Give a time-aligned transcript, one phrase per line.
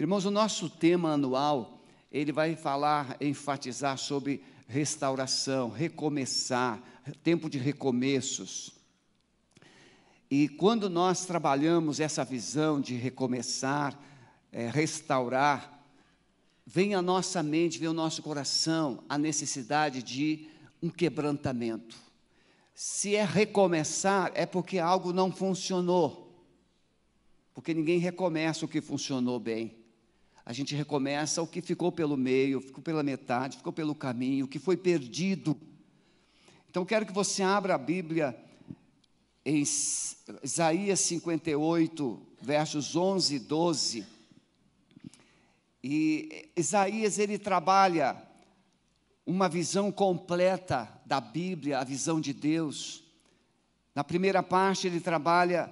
[0.00, 1.78] Irmãos, o nosso tema anual,
[2.10, 6.82] ele vai falar, enfatizar sobre restauração, recomeçar,
[7.22, 8.72] tempo de recomeços.
[10.30, 13.94] E quando nós trabalhamos essa visão de recomeçar,
[14.50, 15.84] é, restaurar,
[16.64, 20.48] vem à nossa mente, vem ao nosso coração a necessidade de
[20.82, 21.94] um quebrantamento.
[22.74, 26.34] Se é recomeçar, é porque algo não funcionou.
[27.52, 29.78] Porque ninguém recomeça o que funcionou bem.
[30.44, 34.48] A gente recomeça o que ficou pelo meio, ficou pela metade, ficou pelo caminho, o
[34.48, 35.56] que foi perdido.
[36.68, 38.38] Então, quero que você abra a Bíblia
[39.44, 39.62] em
[40.42, 44.06] Isaías 58, versos 11 e 12.
[45.82, 48.22] E Isaías ele trabalha
[49.26, 53.02] uma visão completa da Bíblia, a visão de Deus.
[53.94, 55.70] Na primeira parte ele trabalha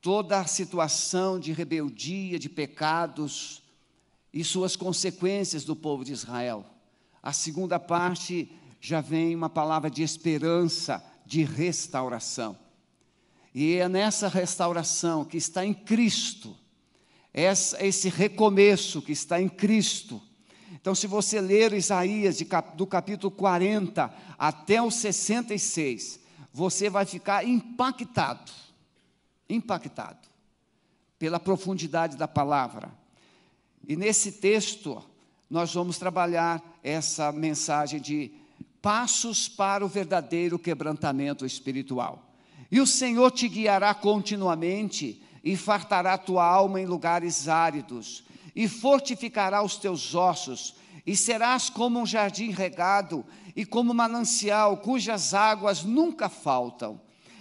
[0.00, 3.63] toda a situação de rebeldia, de pecados
[4.34, 6.66] e suas consequências do povo de Israel.
[7.22, 8.50] A segunda parte
[8.80, 12.58] já vem uma palavra de esperança, de restauração.
[13.54, 16.56] E é nessa restauração que está em Cristo,
[17.32, 20.20] esse recomeço que está em Cristo.
[20.72, 22.38] Então, se você ler Isaías
[22.76, 26.18] do capítulo 40 até o 66,
[26.52, 28.50] você vai ficar impactado,
[29.48, 30.28] impactado
[31.18, 33.03] pela profundidade da palavra.
[33.88, 35.02] E nesse texto,
[35.50, 38.32] nós vamos trabalhar essa mensagem de
[38.80, 42.34] passos para o verdadeiro quebrantamento espiritual.
[42.70, 48.24] E o Senhor te guiará continuamente e fartará tua alma em lugares áridos,
[48.56, 50.74] e fortificará os teus ossos,
[51.06, 53.24] e serás como um jardim regado
[53.54, 57.00] e como um manancial cujas águas nunca faltam.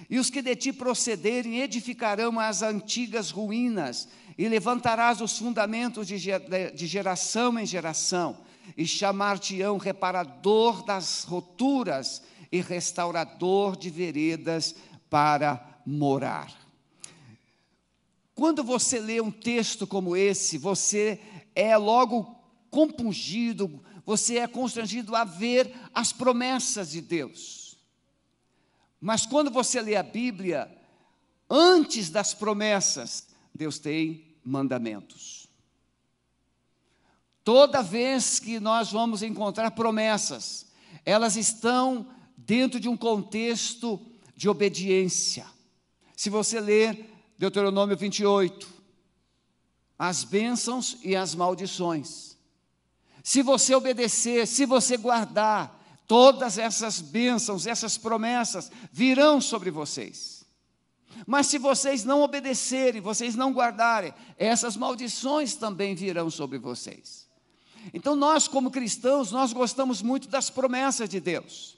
[0.09, 6.87] E os que de ti procederem edificarão as antigas ruínas, e levantarás os fundamentos de
[6.87, 8.37] geração em geração,
[8.77, 14.75] e chamar-te-ão reparador das roturas e restaurador de veredas
[15.09, 16.51] para morar.
[18.33, 21.19] Quando você lê um texto como esse, você
[21.53, 22.35] é logo
[22.71, 27.77] compungido, você é constrangido a ver as promessas de Deus.
[28.99, 30.71] Mas quando você lê a Bíblia,
[31.49, 35.47] antes das promessas, Deus tem mandamentos.
[37.43, 40.65] Toda vez que nós vamos encontrar promessas,
[41.05, 43.99] elas estão dentro de um contexto
[44.35, 45.45] de obediência.
[46.15, 48.67] Se você ler Deuteronômio 28,
[49.99, 52.37] as bênçãos e as maldições.
[53.23, 60.32] Se você obedecer, se você guardar, todas essas bênçãos, essas promessas virão sobre vocês.
[61.25, 67.27] Mas se vocês não obedecerem, vocês não guardarem, essas maldições também virão sobre vocês.
[67.93, 71.77] Então nós, como cristãos, nós gostamos muito das promessas de Deus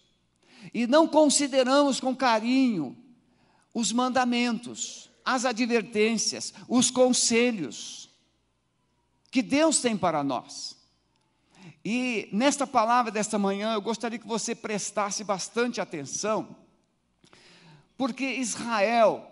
[0.73, 2.97] e não consideramos com carinho
[3.73, 8.09] os mandamentos, as advertências, os conselhos
[9.31, 10.77] que Deus tem para nós.
[11.83, 16.55] E nesta palavra desta manhã, eu gostaria que você prestasse bastante atenção,
[17.97, 19.29] porque Israel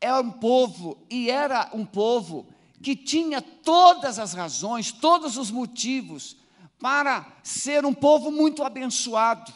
[0.00, 2.46] é um povo e era um povo
[2.82, 6.36] que tinha todas as razões, todos os motivos
[6.80, 9.52] para ser um povo muito abençoado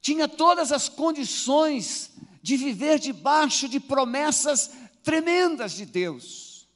[0.00, 2.10] tinha todas as condições
[2.42, 4.70] de viver debaixo de promessas
[5.02, 6.66] tremendas de Deus.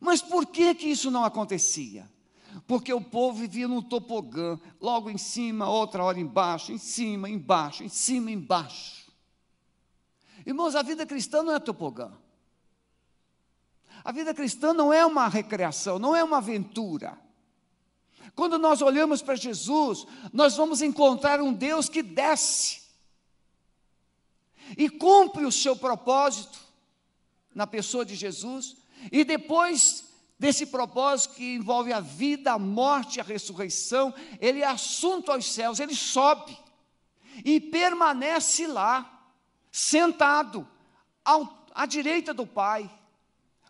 [0.00, 2.08] Mas por que que isso não acontecia?
[2.66, 7.82] Porque o povo vivia num topogã, logo em cima, outra hora embaixo, em cima, embaixo,
[7.82, 9.12] em cima, embaixo.
[10.46, 12.12] Irmãos, a vida cristã não é topogã.
[14.04, 17.18] A vida cristã não é uma recreação, não é uma aventura.
[18.34, 22.82] Quando nós olhamos para Jesus, nós vamos encontrar um Deus que desce
[24.76, 26.58] e cumpre o seu propósito
[27.54, 28.76] na pessoa de Jesus,
[29.12, 30.04] e depois
[30.44, 35.80] desse propósito que envolve a vida, a morte a ressurreição, ele é assunto aos céus,
[35.80, 36.54] ele sobe
[37.42, 39.26] e permanece lá,
[39.72, 40.68] sentado
[41.24, 42.90] ao, à direita do Pai,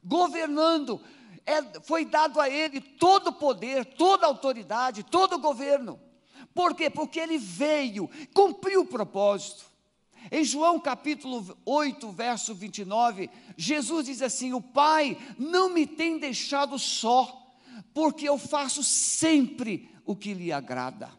[0.03, 1.01] governando,
[1.47, 6.01] é, foi dado a ele todo o poder, toda a autoridade, todo o governo.
[6.53, 6.91] Por quê?
[6.91, 9.65] Porque ele veio, cumpriu o propósito.
[10.31, 16.79] Em João capítulo 8, verso 29, Jesus diz assim: O Pai não me tem deixado
[16.79, 17.57] só,
[17.93, 21.11] porque eu faço sempre o que lhe agrada.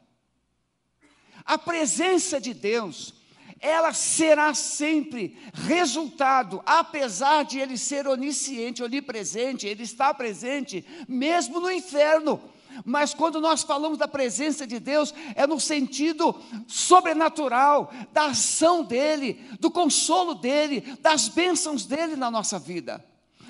[1.43, 3.13] A presença de Deus
[3.59, 11.71] ela será sempre resultado, apesar de ele ser onisciente, onipresente, ele está presente, mesmo no
[11.71, 12.39] inferno.
[12.83, 16.35] Mas quando nós falamos da presença de Deus, é no sentido
[16.67, 23.03] sobrenatural, da ação dEle, do consolo dEle, das bênçãos dEle na nossa vida.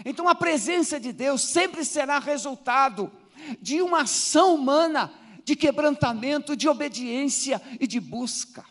[0.03, 3.11] Então a presença de Deus sempre será resultado
[3.61, 5.11] de uma ação humana
[5.43, 8.65] de quebrantamento, de obediência e de busca.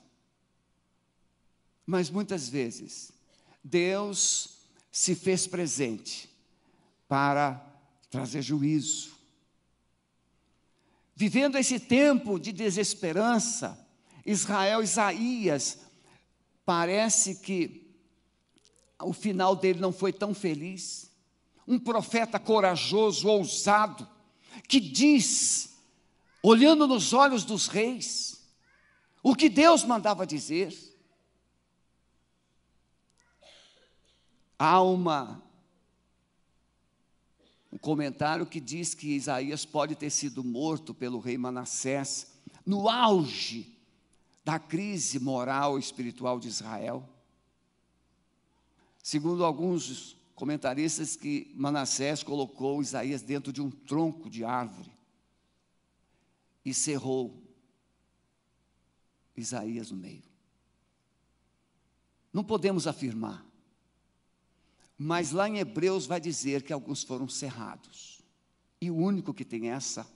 [1.86, 3.12] Mas muitas vezes,
[3.62, 4.58] Deus
[4.90, 6.28] se fez presente
[7.08, 7.64] para
[8.10, 9.13] trazer juízo.
[11.16, 13.78] Vivendo esse tempo de desesperança,
[14.26, 15.78] Israel, Isaías,
[16.64, 17.84] parece que
[19.00, 21.10] o final dele não foi tão feliz.
[21.66, 24.08] Um profeta corajoso, ousado,
[24.68, 25.76] que diz,
[26.42, 28.42] olhando nos olhos dos reis,
[29.22, 30.76] o que Deus mandava dizer.
[34.58, 35.42] Há uma,
[37.74, 42.28] um comentário que diz que Isaías pode ter sido morto pelo rei Manassés
[42.64, 43.76] no auge
[44.44, 47.08] da crise moral e espiritual de Israel.
[49.02, 54.92] Segundo alguns comentaristas, que Manassés colocou Isaías dentro de um tronco de árvore
[56.64, 57.42] e cerrou
[59.36, 60.22] Isaías no meio.
[62.32, 63.44] Não podemos afirmar,
[64.96, 68.20] mas lá em Hebreus vai dizer que alguns foram cerrados.
[68.80, 70.06] E o único que tem essa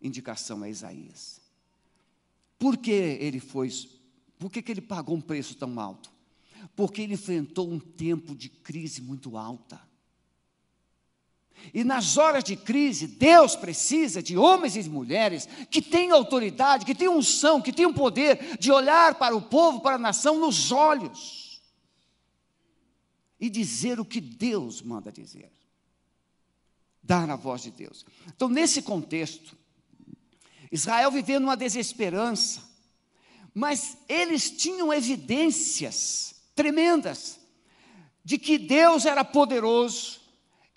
[0.00, 1.40] indicação é Isaías.
[2.58, 3.70] Por que ele foi,
[4.38, 6.10] por que, que ele pagou um preço tão alto?
[6.76, 9.80] Porque ele enfrentou um tempo de crise muito alta.
[11.72, 16.94] E nas horas de crise, Deus precisa de homens e mulheres que tenham autoridade, que
[16.94, 21.41] tenham unção, que tenham poder de olhar para o povo, para a nação nos olhos
[23.42, 25.50] e dizer o que Deus manda dizer.
[27.02, 28.06] Dar a voz de Deus.
[28.28, 29.58] Então, nesse contexto,
[30.70, 32.62] Israel vivendo uma desesperança,
[33.52, 37.40] mas eles tinham evidências tremendas
[38.24, 40.20] de que Deus era poderoso,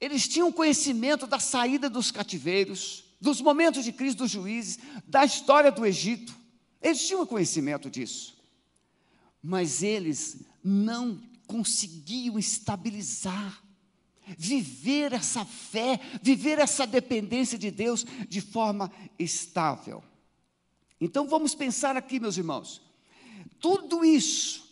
[0.01, 5.71] eles tinham conhecimento da saída dos cativeiros, dos momentos de crise dos juízes, da história
[5.71, 6.35] do Egito,
[6.81, 8.35] eles tinham conhecimento disso,
[9.39, 13.63] mas eles não conseguiam estabilizar,
[14.37, 20.03] viver essa fé, viver essa dependência de Deus de forma estável.
[20.99, 22.81] Então vamos pensar aqui, meus irmãos,
[23.59, 24.65] tudo isso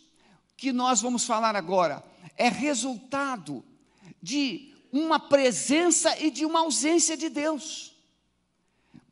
[0.56, 2.04] que nós vamos falar agora
[2.36, 3.64] é resultado
[4.22, 7.93] de uma presença e de uma ausência de Deus.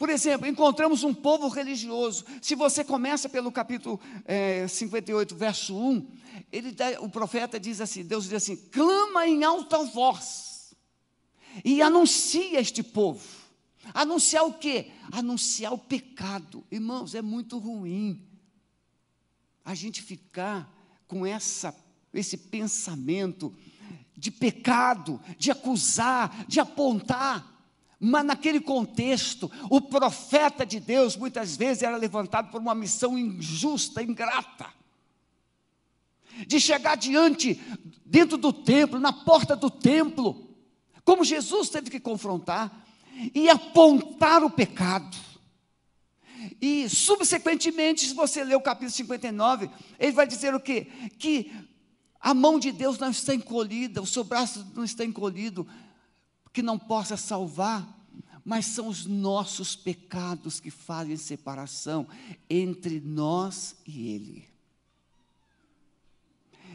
[0.02, 2.24] Por exemplo, encontramos um povo religioso.
[2.40, 6.08] Se você começa pelo capítulo é, 58, verso 1,
[6.50, 10.74] ele, o profeta diz assim: Deus diz assim: clama em alta voz
[11.64, 13.24] e anuncia este povo.
[13.94, 14.90] Anunciar o quê?
[15.12, 16.64] Anunciar o pecado.
[16.68, 18.26] Irmãos, é muito ruim
[19.64, 20.68] a gente ficar
[21.06, 21.72] com essa,
[22.12, 23.54] esse pensamento
[24.16, 27.51] de pecado, de acusar, de apontar.
[28.04, 34.02] Mas naquele contexto, o profeta de Deus muitas vezes era levantado por uma missão injusta,
[34.02, 34.66] ingrata.
[36.48, 37.62] De chegar diante,
[38.04, 40.50] dentro do templo, na porta do templo,
[41.04, 42.84] como Jesus teve que confrontar,
[43.32, 45.16] e apontar o pecado.
[46.60, 50.88] E, subsequentemente, se você ler o capítulo 59, ele vai dizer o quê?
[51.20, 51.52] Que
[52.20, 55.68] a mão de Deus não está encolhida, o seu braço não está encolhido,
[56.52, 57.98] que não possa salvar,
[58.44, 62.06] mas são os nossos pecados que fazem separação
[62.50, 64.48] entre nós e Ele.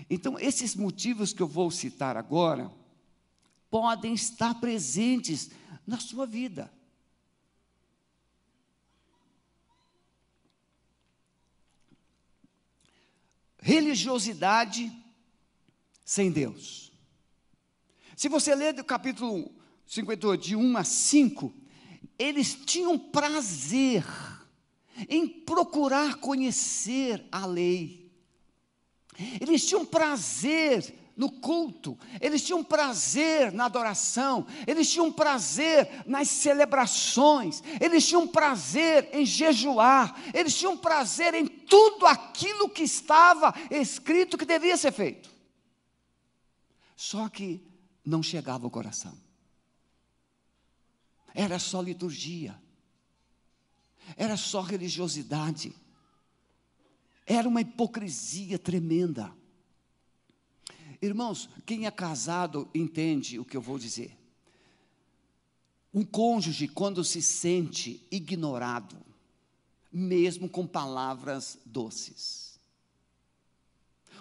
[0.09, 2.71] Então, esses motivos que eu vou citar agora
[3.69, 5.49] podem estar presentes
[5.85, 6.71] na sua vida.
[13.59, 14.89] Religiosidade
[16.05, 16.89] sem Deus.
[18.15, 19.53] Se você ler do capítulo
[19.87, 21.53] 58, de 1 a 5,
[22.19, 24.05] eles tinham prazer
[25.07, 28.11] em procurar conhecer a lei.
[29.39, 37.63] Eles tinham prazer no culto, eles tinham prazer na adoração, eles tinham prazer nas celebrações,
[37.81, 44.45] eles tinham prazer em jejuar, eles tinham prazer em tudo aquilo que estava escrito que
[44.45, 45.31] devia ser feito.
[46.95, 47.65] Só que
[48.05, 49.26] não chegava ao coração
[51.37, 52.59] era só liturgia,
[54.15, 55.71] era só religiosidade.
[57.27, 59.31] Era uma hipocrisia tremenda.
[60.99, 64.17] Irmãos, quem é casado entende o que eu vou dizer.
[65.93, 68.97] Um cônjuge, quando se sente ignorado,
[69.93, 72.59] mesmo com palavras doces.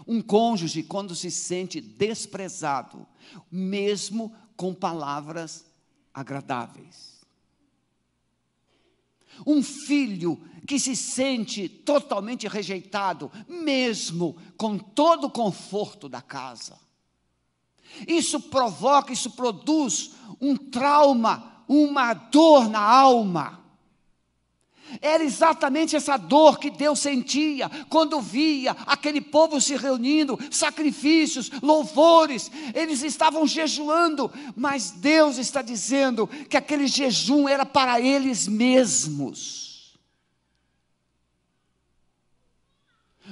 [0.06, 3.06] Um cônjuge, quando se sente desprezado,
[3.50, 5.65] mesmo com palavras
[6.16, 7.20] agradáveis.
[9.46, 16.80] Um filho que se sente totalmente rejeitado, mesmo com todo o conforto da casa.
[18.08, 23.62] Isso provoca, isso produz um trauma, uma dor na alma.
[25.00, 32.50] Era exatamente essa dor que Deus sentia quando via aquele povo se reunindo, sacrifícios, louvores,
[32.74, 39.66] eles estavam jejuando, mas Deus está dizendo que aquele jejum era para eles mesmos.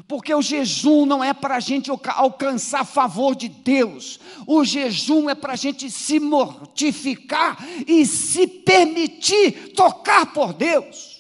[0.09, 5.35] Porque o jejum não é para a gente alcançar favor de Deus, o jejum é
[5.37, 7.57] para a gente se mortificar
[7.87, 11.14] e se permitir tocar por Deus.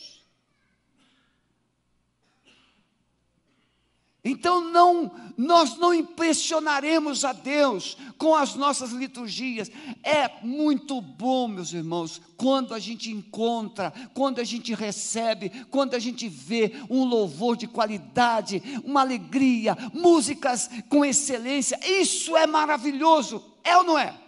[4.34, 9.70] Então não, nós não impressionaremos a Deus com as nossas liturgias.
[10.02, 16.00] É muito bom, meus irmãos, quando a gente encontra, quando a gente recebe, quando a
[16.00, 21.78] gente vê um louvor de qualidade, uma alegria, músicas com excelência.
[21.88, 24.18] Isso é maravilhoso, é ou não é?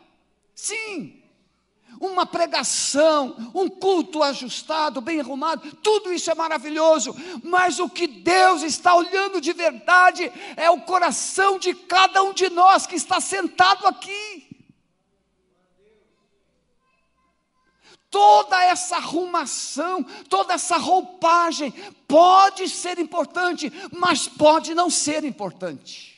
[0.55, 1.16] Sim
[2.01, 8.63] uma pregação, um culto ajustado, bem arrumado, tudo isso é maravilhoso, mas o que Deus
[8.63, 13.87] está olhando de verdade é o coração de cada um de nós que está sentado
[13.87, 14.47] aqui.
[18.11, 21.71] Toda essa arrumação, toda essa roupagem
[22.09, 26.16] pode ser importante, mas pode não ser importante.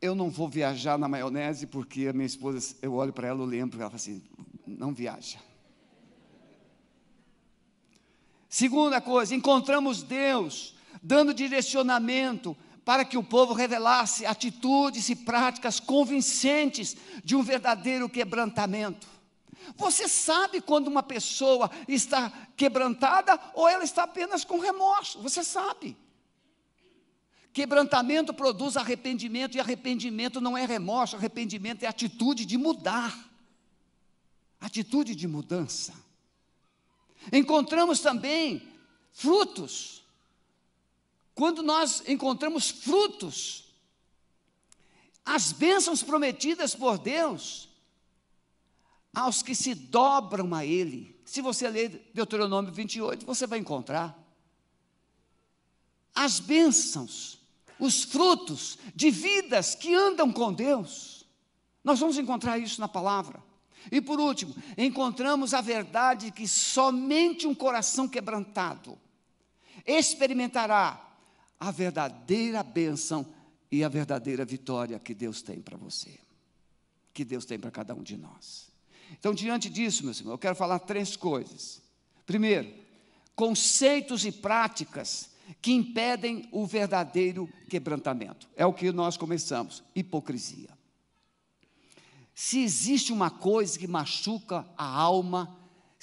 [0.00, 3.44] Eu não vou viajar na maionese porque a minha esposa, eu olho para ela, eu
[3.44, 4.22] lembro, ela fala assim,
[4.66, 5.38] não viaja.
[8.48, 16.96] Segunda coisa, encontramos Deus dando direcionamento para que o povo revelasse atitudes e práticas convincentes
[17.22, 19.06] de um verdadeiro quebrantamento.
[19.76, 25.96] Você sabe quando uma pessoa está quebrantada ou ela está apenas com remorso, você sabe.
[27.52, 33.28] Quebrantamento produz arrependimento, e arrependimento não é remorso, arrependimento é atitude de mudar,
[34.60, 35.92] atitude de mudança.
[37.32, 38.68] Encontramos também
[39.12, 40.04] frutos.
[41.34, 43.64] Quando nós encontramos frutos,
[45.24, 47.68] as bênçãos prometidas por Deus,
[49.12, 51.20] aos que se dobram a Ele.
[51.24, 54.16] Se você ler Deuteronômio 28, você vai encontrar.
[56.14, 57.39] As bênçãos
[57.80, 61.26] os frutos de vidas que andam com Deus.
[61.82, 63.42] Nós vamos encontrar isso na palavra.
[63.90, 68.98] E por último, encontramos a verdade que somente um coração quebrantado
[69.86, 71.00] experimentará
[71.58, 73.26] a verdadeira bênção
[73.70, 76.18] e a verdadeira vitória que Deus tem para você,
[77.14, 78.68] que Deus tem para cada um de nós.
[79.12, 81.80] Então, diante disso, meu Senhor, eu quero falar três coisas.
[82.26, 82.72] Primeiro,
[83.34, 85.29] conceitos e práticas
[85.60, 88.48] que impedem o verdadeiro quebrantamento.
[88.56, 90.70] É o que nós começamos: hipocrisia.
[92.34, 95.58] Se existe uma coisa que machuca a alma,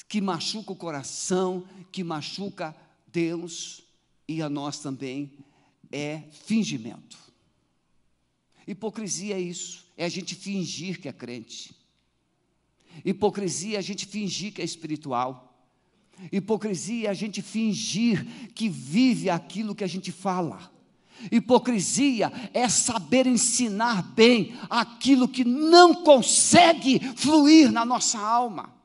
[0.08, 2.75] que machuca o coração, que machuca
[3.08, 3.84] Deus
[4.27, 5.32] e a nós também,
[5.92, 7.18] é fingimento.
[8.68, 11.74] Hipocrisia é isso, é a gente fingir que é crente.
[13.04, 15.56] Hipocrisia é a gente fingir que é espiritual.
[16.31, 20.71] Hipocrisia é a gente fingir que vive aquilo que a gente fala.
[21.31, 28.75] Hipocrisia é saber ensinar bem aquilo que não consegue fluir na nossa alma.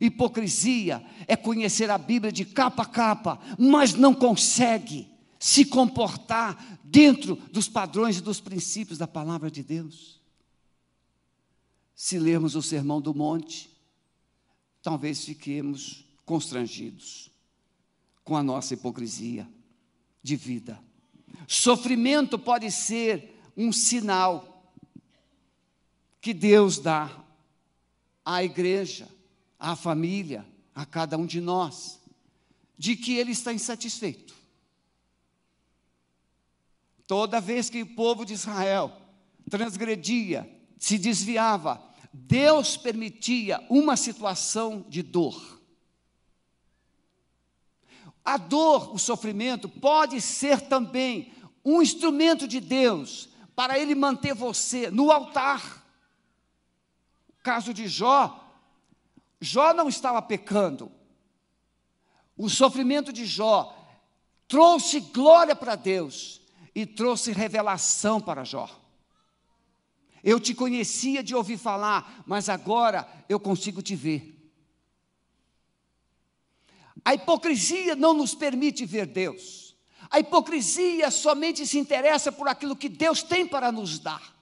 [0.00, 7.36] Hipocrisia é conhecer a Bíblia de capa a capa, mas não consegue se comportar dentro
[7.52, 10.20] dos padrões e dos princípios da palavra de Deus.
[11.94, 13.73] Se lermos o Sermão do Monte,
[14.84, 17.30] talvez fiquemos constrangidos
[18.22, 19.48] com a nossa hipocrisia
[20.22, 20.78] de vida.
[21.48, 24.70] Sofrimento pode ser um sinal
[26.20, 27.10] que Deus dá
[28.22, 29.08] à igreja,
[29.58, 31.98] à família, a cada um de nós,
[32.76, 34.34] de que Ele está insatisfeito.
[37.06, 38.92] Toda vez que o povo de Israel
[39.48, 40.46] transgredia,
[40.78, 45.60] se desviava, Deus permitia uma situação de dor.
[48.24, 54.92] A dor, o sofrimento, pode ser também um instrumento de Deus para Ele manter você
[54.92, 55.84] no altar.
[57.30, 58.48] O caso de Jó,
[59.40, 60.92] Jó não estava pecando.
[62.36, 63.76] O sofrimento de Jó
[64.46, 66.40] trouxe glória para Deus
[66.72, 68.83] e trouxe revelação para Jó.
[70.24, 74.34] Eu te conhecia de ouvir falar, mas agora eu consigo te ver.
[77.04, 79.76] A hipocrisia não nos permite ver Deus.
[80.10, 84.34] A hipocrisia somente se interessa por aquilo que Deus tem para nos dar.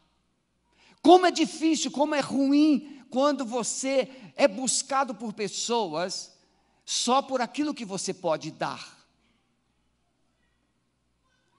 [1.02, 6.32] Como é difícil, como é ruim quando você é buscado por pessoas
[6.84, 9.04] só por aquilo que você pode dar.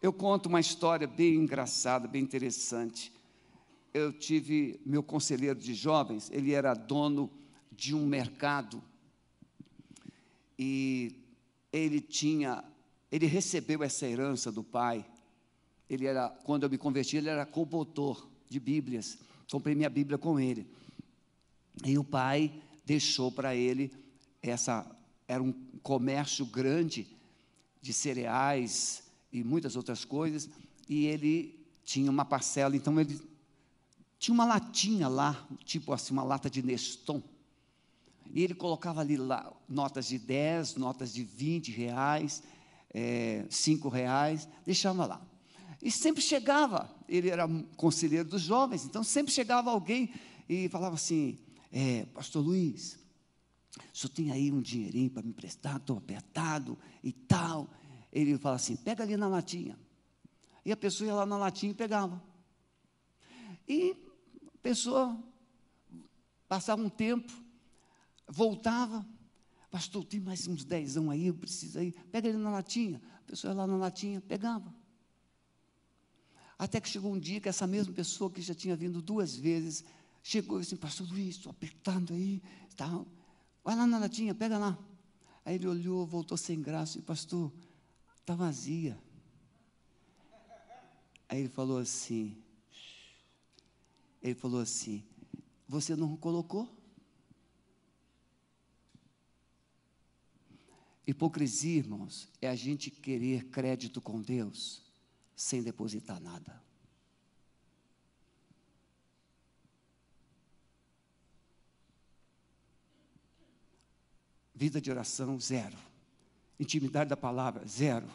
[0.01, 3.11] Eu conto uma história bem engraçada, bem interessante
[3.93, 7.29] eu tive meu conselheiro de jovens, ele era dono
[7.71, 8.81] de um mercado
[10.57, 11.15] e
[11.71, 12.63] ele tinha,
[13.11, 15.05] ele recebeu essa herança do pai.
[15.89, 19.17] Ele era, quando eu me converti, ele era compotor de Bíblias.
[19.49, 20.65] Comprei minha Bíblia com ele.
[21.85, 22.51] E o pai
[22.85, 23.91] deixou para ele
[24.41, 24.85] essa
[25.27, 27.07] era um comércio grande
[27.81, 30.49] de cereais e muitas outras coisas,
[30.87, 33.19] e ele tinha uma parcela, então ele
[34.23, 37.21] tinha uma latinha lá, tipo assim, uma lata de Neston.
[38.31, 42.41] E ele colocava ali lá, notas de 10, notas de 20 reais,
[42.93, 45.21] é, 5 reais, deixava lá.
[45.81, 50.13] E sempre chegava, ele era conselheiro dos jovens, então sempre chegava alguém
[50.47, 51.37] e falava assim:
[51.69, 52.97] é, Pastor Luiz,
[53.93, 57.69] o senhor tem aí um dinheirinho para me emprestar, estou apertado e tal.
[58.09, 59.77] Ele fala assim: pega ali na latinha.
[60.63, 62.23] E a pessoa ia lá na latinha e pegava.
[63.67, 63.97] E
[64.63, 65.21] pessoa
[66.47, 67.31] passava um tempo,
[68.27, 69.05] voltava,
[69.69, 73.01] pastor, tem mais uns dezão aí, eu preciso aí, pega ele na latinha.
[73.19, 74.73] A pessoa ia lá na latinha, pegava.
[76.57, 79.83] Até que chegou um dia que essa mesma pessoa que já tinha vindo duas vezes,
[80.21, 82.41] chegou e disse, pastor Luiz, estou apertando aí,
[82.77, 83.05] tal.
[83.63, 84.77] vai lá na latinha, pega lá.
[85.43, 87.51] Aí ele olhou, voltou sem graça, e pastor,
[88.21, 88.97] está vazia.
[91.27, 92.42] Aí ele falou assim,
[94.23, 95.03] ele falou assim:
[95.67, 96.81] Você não colocou?
[101.05, 104.81] Hipocrisia, irmãos, é a gente querer crédito com Deus
[105.35, 106.63] sem depositar nada.
[114.55, 115.77] Vida de oração, zero.
[116.57, 118.07] Intimidade da palavra, zero.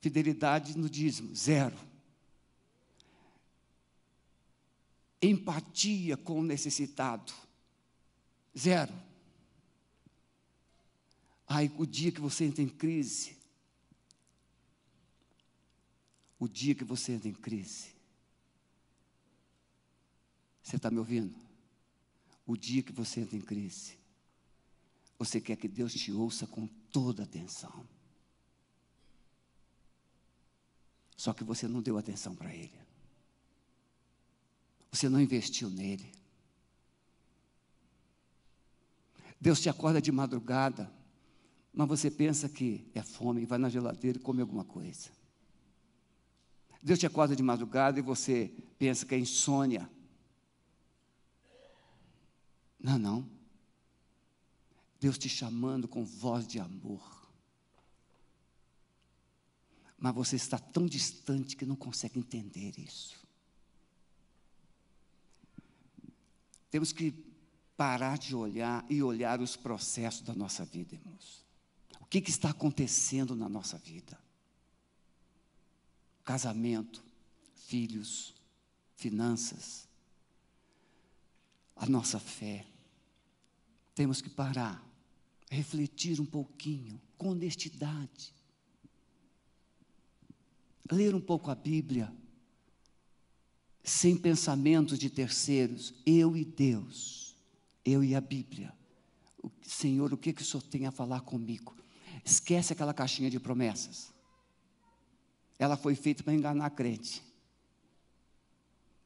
[0.00, 1.76] Fidelidade no dízimo, zero.
[5.22, 7.32] Empatia com o necessitado.
[8.56, 8.92] Zero.
[11.46, 13.36] Ai, o dia que você entra em crise,
[16.38, 17.90] o dia que você entra em crise,
[20.62, 21.34] você está me ouvindo?
[22.46, 23.98] O dia que você entra em crise,
[25.18, 27.86] você quer que Deus te ouça com toda atenção.
[31.16, 32.79] Só que você não deu atenção para Ele.
[34.90, 36.10] Você não investiu nele.
[39.40, 40.92] Deus te acorda de madrugada,
[41.72, 45.10] mas você pensa que é fome, vai na geladeira e come alguma coisa.
[46.82, 49.90] Deus te acorda de madrugada e você pensa que é insônia.
[52.78, 53.28] Não, não.
[54.98, 57.30] Deus te chamando com voz de amor.
[59.98, 63.19] Mas você está tão distante que não consegue entender isso.
[66.70, 67.12] Temos que
[67.76, 71.44] parar de olhar e olhar os processos da nossa vida, irmãos.
[72.00, 74.18] O que, que está acontecendo na nossa vida?
[76.24, 77.02] Casamento,
[77.54, 78.34] filhos,
[78.96, 79.88] finanças,
[81.74, 82.66] a nossa fé.
[83.94, 84.84] Temos que parar,
[85.50, 88.34] refletir um pouquinho, com honestidade.
[90.90, 92.12] Ler um pouco a Bíblia,
[93.82, 97.34] sem pensamentos de terceiros, eu e Deus,
[97.84, 98.72] eu e a Bíblia.
[99.42, 101.74] O, Senhor, o que, que o Senhor tem a falar comigo?
[102.24, 104.12] Esquece aquela caixinha de promessas.
[105.58, 107.22] Ela foi feita para enganar a crente.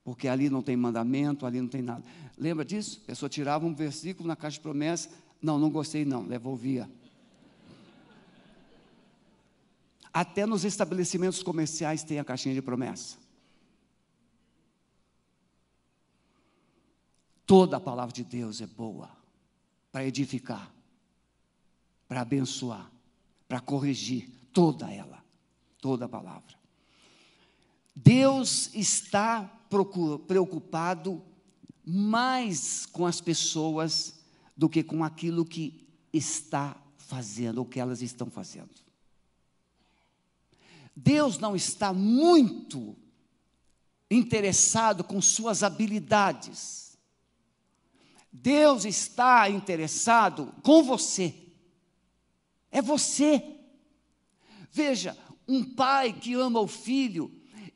[0.03, 2.05] Porque ali não tem mandamento, ali não tem nada.
[2.37, 3.01] Lembra disso?
[3.05, 5.11] A pessoa tirava um versículo na caixa de promessas.
[5.41, 6.91] Não, não gostei, não, devolvia.
[10.13, 13.24] Até nos estabelecimentos comerciais tem a caixinha de promessa.
[17.47, 19.11] Toda a palavra de Deus é boa
[19.93, 20.73] para edificar,
[22.09, 22.91] para abençoar,
[23.47, 25.23] para corrigir, toda ela,
[25.81, 26.55] toda a palavra.
[27.95, 29.45] Deus está
[30.27, 31.23] preocupado
[31.85, 34.15] mais com as pessoas
[34.57, 38.71] do que com aquilo que está fazendo, ou que elas estão fazendo.
[40.97, 42.97] Deus não está muito
[44.11, 46.84] interessado com suas habilidades.
[48.37, 51.33] Deus está interessado com você.
[52.69, 53.61] É você.
[54.73, 55.17] Veja,
[55.47, 57.31] um pai que ama o filho,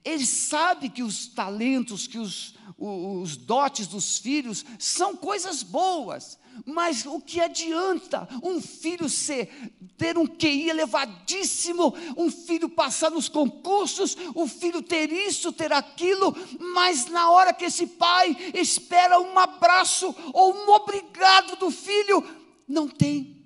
[0.05, 7.05] ele sabe que os talentos, que os, os dotes dos filhos são coisas boas, mas
[7.05, 9.51] o que adianta um filho ser
[9.97, 16.35] ter um QI elevadíssimo, um filho passar nos concursos, o filho ter isso, ter aquilo,
[16.61, 22.25] mas na hora que esse pai espera um abraço ou um obrigado do filho,
[22.67, 23.45] não tem.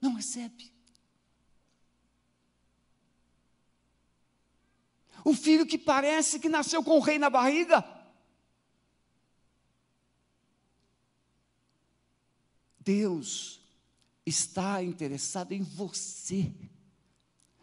[0.00, 0.73] Não recebe.
[5.24, 7.82] O filho que parece que nasceu com o rei na barriga,
[12.78, 13.60] Deus
[14.26, 16.52] está interessado em você.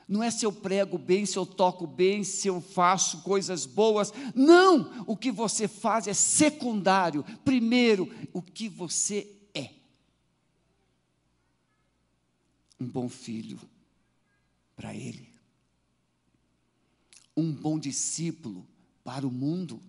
[0.08, 4.12] Não é se eu prego bem, se eu toco bem, se eu faço coisas boas.
[4.36, 5.06] Não!
[5.08, 7.24] O que você faz é secundário.
[7.46, 9.70] Primeiro, o que você é.
[12.80, 13.58] Um bom filho
[14.76, 15.31] para Ele.
[17.36, 18.68] Um bom discípulo
[19.04, 19.82] para o mundo.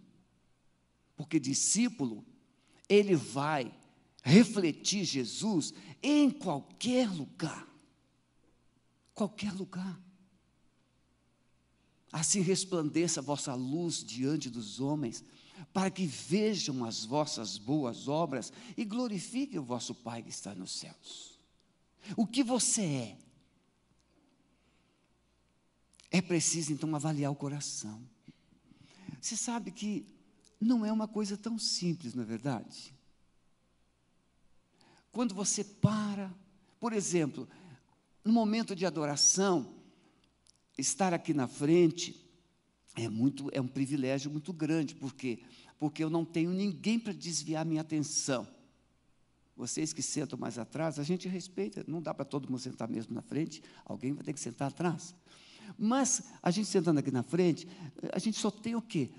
[1.17, 2.25] Porque discípulo,
[2.89, 3.73] ele vai
[4.23, 7.69] refletir Jesus em qualquer lugar.
[9.15, 10.01] Qualquer lugar.
[12.11, 15.25] Assim resplandeça a vossa luz diante dos homens,
[15.73, 20.73] para que vejam as vossas boas obras e glorifiquem o vosso Pai que está nos
[20.73, 21.39] céus.
[22.17, 23.19] O que você é?
[26.13, 28.07] É preciso então avaliar o coração.
[29.19, 30.07] Você sabe que
[30.61, 32.95] não é uma coisa tão simples, não é verdade?
[35.11, 36.31] Quando você para,
[36.79, 37.49] por exemplo,
[38.23, 39.75] no momento de adoração,
[40.77, 42.19] estar aqui na frente
[42.95, 45.43] é muito é um privilégio muito grande, porque
[45.79, 48.47] porque eu não tenho ninguém para desviar minha atenção.
[49.57, 53.13] Vocês que sentam mais atrás, a gente respeita, não dá para todo mundo sentar mesmo
[53.13, 55.15] na frente, alguém vai ter que sentar atrás.
[55.79, 57.67] Mas a gente sentando aqui na frente,
[58.13, 59.11] a gente só tem o quê?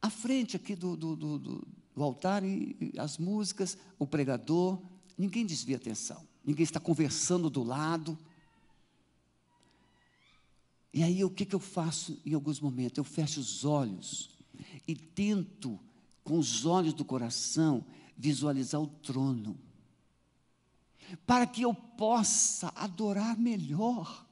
[0.00, 4.78] A frente aqui do, do, do, do altar e, e as músicas, o pregador,
[5.16, 8.18] Ninguém desvia atenção, ninguém está conversando do lado.
[10.92, 12.98] E aí o que, que eu faço em alguns momentos?
[12.98, 14.30] Eu fecho os olhos
[14.86, 15.78] e tento,
[16.24, 17.84] com os olhos do coração,
[18.16, 19.58] visualizar o trono,
[21.26, 24.26] para que eu possa adorar melhor.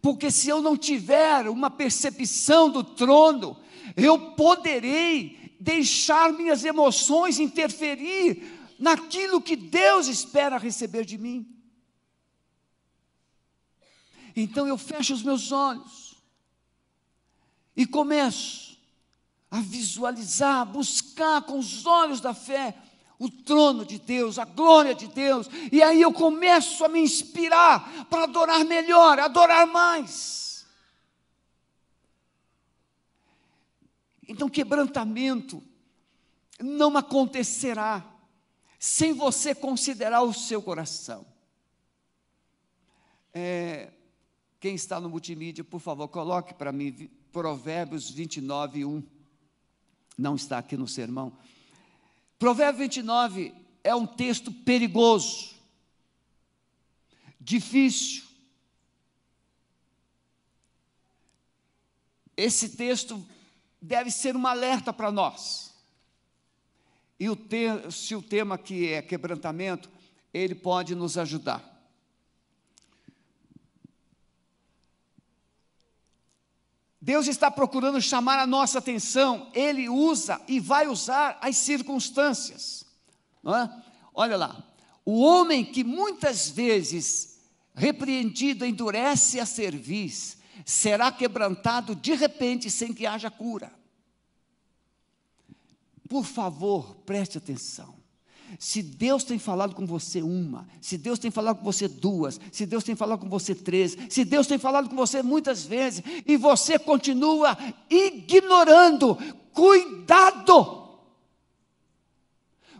[0.00, 3.56] Porque se eu não tiver uma percepção do trono,
[3.96, 11.46] eu poderei deixar minhas emoções interferir naquilo que Deus espera receber de mim.
[14.36, 16.14] Então eu fecho os meus olhos
[17.76, 18.78] e começo
[19.50, 22.76] a visualizar, buscar com os olhos da fé
[23.18, 28.06] o trono de Deus, a glória de Deus, e aí eu começo a me inspirar
[28.06, 30.66] para adorar melhor, adorar mais.
[34.28, 35.62] Então, quebrantamento
[36.60, 38.04] não acontecerá
[38.78, 41.26] sem você considerar o seu coração.
[43.32, 43.90] É,
[44.60, 49.02] quem está no multimídia, por favor, coloque para mim Provérbios 29, 1.
[50.16, 51.36] Não está aqui no sermão.
[52.38, 55.54] Provérbio 29 é um texto perigoso,
[57.40, 58.24] difícil.
[62.36, 63.26] Esse texto
[63.82, 65.74] deve ser um alerta para nós.
[67.18, 67.36] E o
[67.90, 69.90] se o tema aqui é quebrantamento,
[70.32, 71.77] ele pode nos ajudar.
[77.08, 82.84] Deus está procurando chamar a nossa atenção, Ele usa e vai usar as circunstâncias.
[83.46, 83.82] É?
[84.12, 84.62] Olha lá,
[85.06, 87.38] o homem que muitas vezes,
[87.74, 93.72] repreendido, endurece a cerviz, será quebrantado de repente sem que haja cura.
[96.10, 97.97] Por favor, preste atenção.
[98.58, 102.64] Se Deus tem falado com você uma, se Deus tem falado com você duas, se
[102.64, 106.36] Deus tem falado com você três, se Deus tem falado com você muitas vezes e
[106.36, 107.56] você continua
[107.90, 109.18] ignorando,
[109.58, 110.86] Cuidado!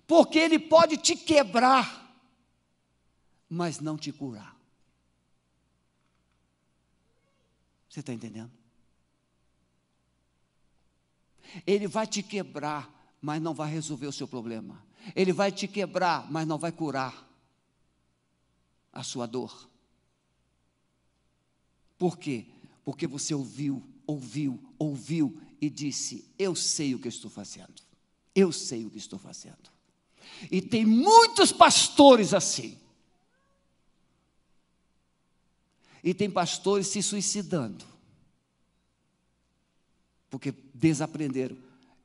[0.06, 2.16] Porque ele pode te quebrar,
[3.48, 4.56] mas não te curar.
[7.88, 8.52] Você está entendendo?
[11.66, 12.88] Ele vai te quebrar,
[13.20, 14.80] mas não vai resolver o seu problema.
[15.14, 17.26] Ele vai te quebrar, mas não vai curar
[18.92, 19.68] a sua dor.
[21.96, 22.46] Por quê?
[22.84, 27.82] Porque você ouviu, ouviu, ouviu e disse: Eu sei o que estou fazendo.
[28.34, 29.70] Eu sei o que estou fazendo.
[30.50, 32.78] E tem muitos pastores assim.
[36.02, 37.84] E tem pastores se suicidando.
[40.30, 41.56] Porque desaprenderam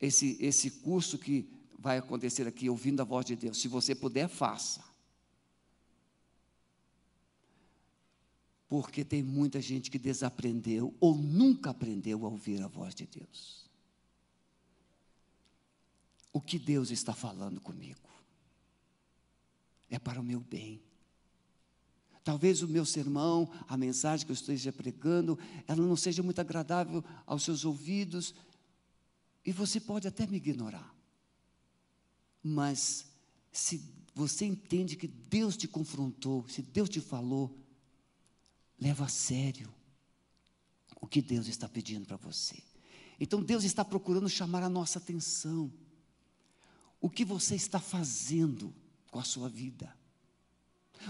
[0.01, 1.47] esse, esse curso que
[1.83, 3.59] vai acontecer aqui, ouvindo a voz de Deus.
[3.59, 4.81] Se você puder, faça.
[8.69, 13.69] Porque tem muita gente que desaprendeu ou nunca aprendeu a ouvir a voz de Deus.
[16.31, 18.09] O que Deus está falando comigo
[19.89, 20.81] é para o meu bem.
[22.23, 27.03] Talvez o meu sermão, a mensagem que eu esteja pregando, ela não seja muito agradável
[27.25, 28.33] aos seus ouvidos,
[29.45, 30.92] e você pode até me ignorar.
[32.43, 33.05] Mas
[33.51, 33.81] se
[34.13, 37.63] você entende que Deus te confrontou, se Deus te falou,
[38.83, 39.73] Leva a sério
[40.99, 42.61] o que Deus está pedindo para você.
[43.17, 45.71] Então Deus está procurando chamar a nossa atenção.
[46.99, 48.75] O que você está fazendo
[49.09, 49.95] com a sua vida?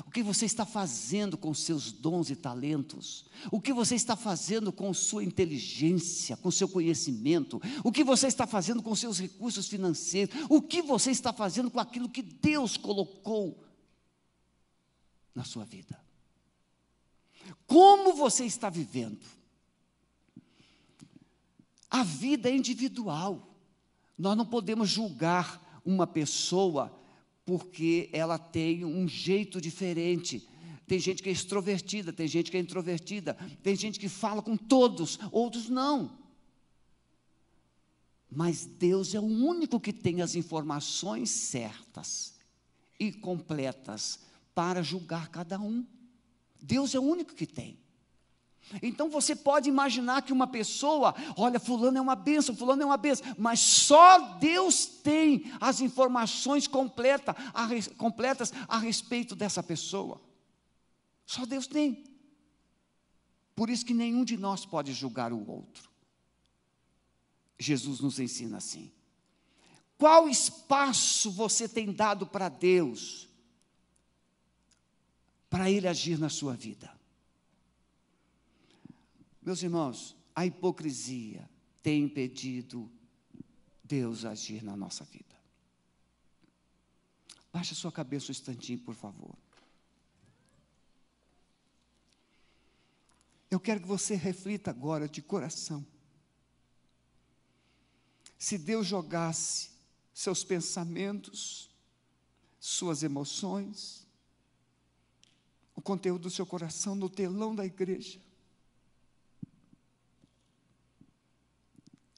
[0.05, 3.25] O que você está fazendo com seus dons e talentos?
[3.51, 7.61] O que você está fazendo com sua inteligência, com seu conhecimento?
[7.83, 10.35] O que você está fazendo com seus recursos financeiros?
[10.49, 13.63] O que você está fazendo com aquilo que Deus colocou
[15.35, 16.01] na sua vida?
[17.67, 19.25] Como você está vivendo?
[21.89, 23.55] A vida é individual.
[24.17, 27.02] Nós não podemos julgar uma pessoa
[27.45, 30.47] porque ela tem um jeito diferente.
[30.87, 34.57] Tem gente que é extrovertida, tem gente que é introvertida, tem gente que fala com
[34.57, 36.17] todos, outros não.
[38.29, 42.33] Mas Deus é o único que tem as informações certas
[42.99, 44.19] e completas
[44.55, 45.85] para julgar cada um.
[46.61, 47.77] Deus é o único que tem.
[48.81, 52.97] Então você pode imaginar que uma pessoa, olha, fulano é uma benção, fulano é uma
[52.97, 60.21] benção, mas só Deus tem as informações completa, a, completas a respeito dessa pessoa.
[61.25, 62.03] Só Deus tem.
[63.55, 65.89] Por isso que nenhum de nós pode julgar o outro.
[67.59, 68.91] Jesus nos ensina assim.
[69.97, 73.29] Qual espaço você tem dado para Deus?
[75.53, 76.91] para Ele agir na sua vida.
[79.45, 81.49] Meus irmãos, a hipocrisia
[81.81, 82.89] tem impedido
[83.83, 85.35] Deus agir na nossa vida.
[87.51, 89.35] Baixe a sua cabeça um instantinho, por favor.
[93.51, 95.85] Eu quero que você reflita agora de coração.
[98.39, 99.69] Se Deus jogasse
[100.13, 101.69] seus pensamentos,
[102.59, 104.07] suas emoções,
[105.75, 108.19] o conteúdo do seu coração no telão da igreja.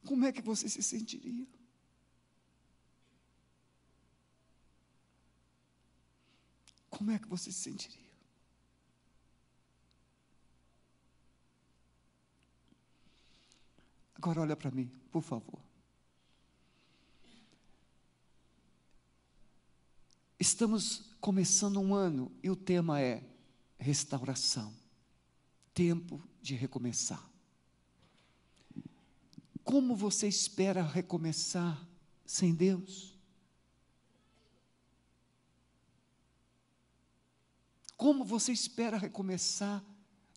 [0.06, 1.48] Como é que você se sentiria?
[6.90, 8.06] Como é que você se sentiria?
[14.16, 15.60] Agora olha para mim, por favor.
[20.40, 23.24] Estamos começando um ano e o tema é
[23.78, 24.74] restauração,
[25.74, 27.35] tempo de recomeçar.
[29.66, 31.84] Como você espera recomeçar
[32.24, 33.18] sem Deus?
[37.98, 39.84] Como você espera recomeçar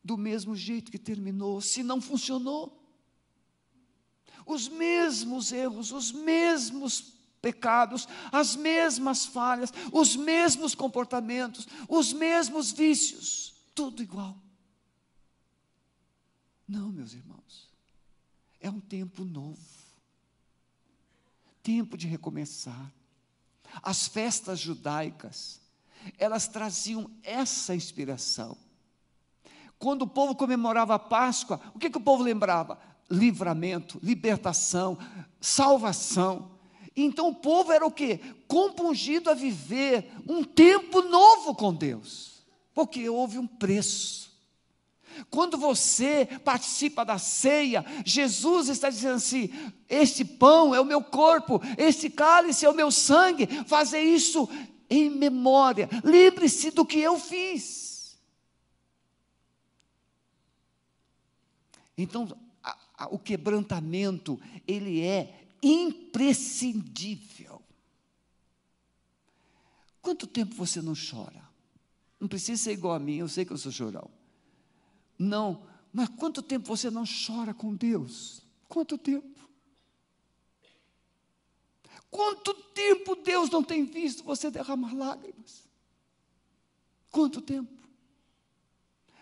[0.02, 2.82] do mesmo jeito que terminou, se não funcionou?
[4.46, 7.12] Os mesmos erros, os mesmos
[7.42, 14.40] pecados, as mesmas falhas, os mesmos comportamentos, os mesmos vícios, tudo igual.
[16.66, 17.67] Não, meus irmãos,
[18.60, 19.58] é um tempo novo,
[21.62, 22.92] tempo de recomeçar.
[23.82, 25.60] As festas judaicas,
[26.18, 28.56] elas traziam essa inspiração.
[29.78, 32.78] Quando o povo comemorava a Páscoa, o que, que o povo lembrava?
[33.08, 34.98] Livramento, libertação,
[35.40, 36.50] salvação.
[36.96, 38.20] Então o povo era o quê?
[38.48, 42.42] Compungido a viver um tempo novo com Deus,
[42.74, 44.27] porque houve um preço.
[45.30, 49.50] Quando você participa da ceia, Jesus está dizendo assim:
[49.88, 54.48] este pão é o meu corpo, este cálice é o meu sangue, fazer isso
[54.90, 58.18] em memória, lembre-se do que eu fiz.
[61.96, 62.28] Então,
[62.62, 67.60] a, a, o quebrantamento, ele é imprescindível.
[70.00, 71.46] Quanto tempo você não chora?
[72.20, 74.10] Não precisa ser igual a mim, eu sei que eu sou chorão.
[75.18, 78.42] Não, mas quanto tempo você não chora com Deus?
[78.68, 79.38] Quanto tempo?
[82.10, 85.64] Quanto tempo Deus não tem visto você derramar lágrimas?
[87.10, 87.72] Quanto tempo?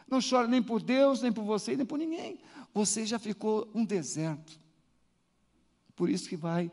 [0.09, 2.39] Não chora nem por Deus, nem por você, nem por ninguém.
[2.73, 4.61] Você já ficou um deserto.
[5.97, 6.71] Por isso que vai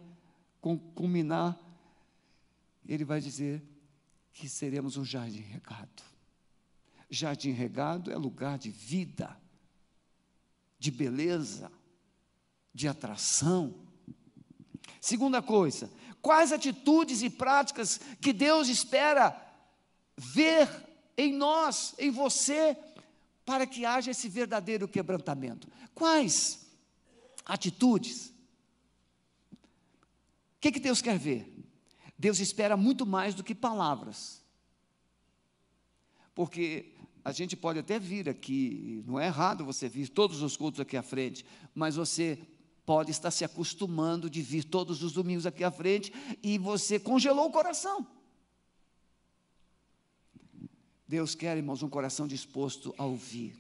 [0.93, 1.57] culminar,
[2.86, 3.63] ele vai dizer
[4.33, 6.12] que seremos um jardim regado.
[7.13, 9.38] Jardim regado é lugar de vida,
[10.80, 11.71] de beleza,
[12.73, 13.76] de atração.
[14.99, 19.39] Segunda coisa, quais atitudes e práticas que Deus espera
[20.17, 20.67] ver
[21.15, 22.76] em nós, em você,
[23.45, 25.67] para que haja esse verdadeiro quebrantamento?
[25.93, 26.65] Quais
[27.45, 28.30] atitudes?
[29.52, 31.54] O que, que Deus quer ver?
[32.17, 34.41] Deus espera muito mais do que palavras.
[36.34, 36.92] Porque
[37.23, 40.97] a gente pode até vir aqui, não é errado você vir todos os cultos aqui
[40.97, 42.38] à frente, mas você
[42.86, 47.47] pode estar se acostumando de vir todos os domingos aqui à frente e você congelou
[47.47, 48.05] o coração.
[51.07, 53.55] Deus quer, irmãos, um coração disposto a ouvir.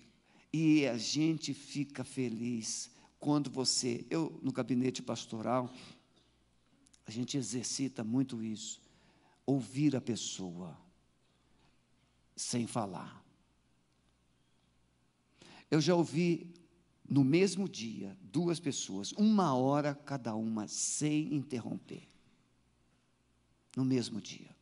[0.51, 5.71] E a gente fica feliz quando você, eu no gabinete pastoral,
[7.05, 8.81] a gente exercita muito isso.
[9.45, 10.77] Ouvir a pessoa
[12.35, 13.22] sem falar.
[15.69, 16.53] Eu já ouvi
[17.07, 22.07] no mesmo dia duas pessoas, uma hora cada uma, sem interromper.
[23.75, 24.55] No mesmo dia.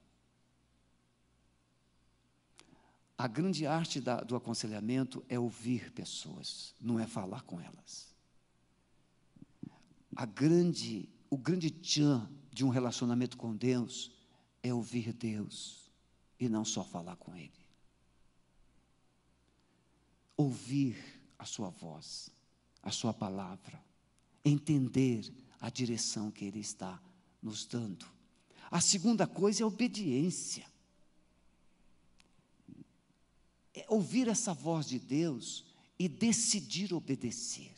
[3.18, 8.16] A grande arte da, do aconselhamento é ouvir pessoas, não é falar com elas.
[10.16, 14.12] A grande o grande tchan de um relacionamento com Deus
[14.62, 15.90] é ouvir Deus
[16.38, 17.61] e não só falar com Ele.
[20.42, 20.98] Ouvir
[21.38, 22.32] a Sua voz,
[22.82, 23.80] a Sua palavra,
[24.44, 27.00] entender a direção que Ele está
[27.40, 28.08] nos dando.
[28.72, 30.66] A segunda coisa é obediência.
[33.72, 35.64] É ouvir essa voz de Deus
[36.00, 37.76] e decidir obedecer.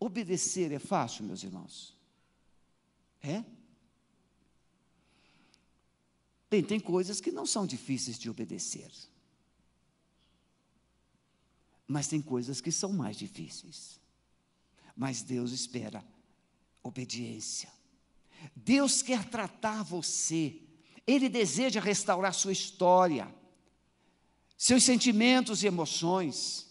[0.00, 1.96] Obedecer é fácil, meus irmãos?
[3.22, 3.44] É?
[6.50, 8.90] Bem, tem coisas que não são difíceis de obedecer.
[11.90, 13.98] Mas tem coisas que são mais difíceis.
[14.96, 16.04] Mas Deus espera
[16.82, 17.68] obediência.
[18.54, 20.60] Deus quer tratar você.
[21.06, 23.32] Ele deseja restaurar sua história,
[24.56, 26.70] seus sentimentos e emoções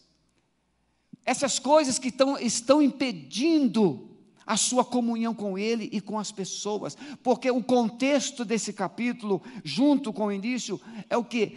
[1.30, 4.09] essas coisas que estão, estão impedindo
[4.50, 10.12] a sua comunhão com Ele e com as pessoas, porque o contexto desse capítulo, junto
[10.12, 11.56] com o início, é o que?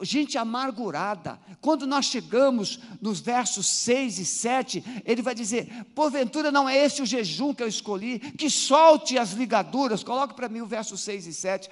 [0.00, 1.38] Gente amargurada.
[1.60, 7.02] Quando nós chegamos nos versos 6 e 7, ele vai dizer: Porventura não é esse
[7.02, 11.26] o jejum que eu escolhi, que solte as ligaduras, coloque para mim o verso 6
[11.26, 11.68] e 7,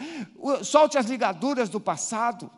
[0.63, 2.51] solte as ligaduras do passado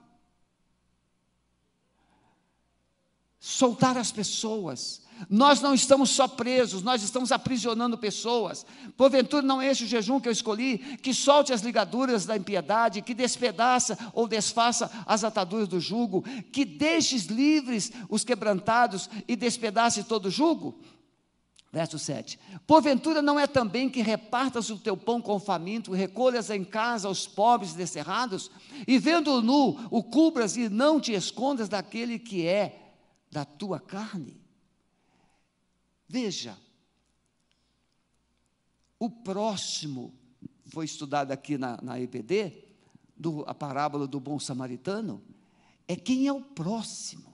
[3.39, 5.03] soltar as pessoas.
[5.29, 8.65] Nós não estamos só presos, nós estamos aprisionando pessoas.
[8.97, 13.03] Porventura não é este o jejum que eu escolhi, que solte as ligaduras da impiedade,
[13.03, 20.05] que despedaça ou desfaça as ataduras do jugo, que deixes livres os quebrantados e despedace
[20.05, 20.79] todo o jugo?
[21.73, 22.39] Verso 7.
[22.67, 27.09] Porventura não é também que repartas o teu pão com o faminto, recolhas em casa
[27.09, 28.51] os pobres descerrados,
[28.87, 32.93] e vendo-o nu, o cubras e não te escondas daquele que é
[33.31, 34.42] da tua carne.
[36.13, 36.59] Veja,
[38.99, 40.13] o próximo
[40.67, 42.67] foi estudado aqui na, na EPD,
[43.17, 45.25] do, a parábola do bom samaritano,
[45.89, 47.33] é quem é o próximo.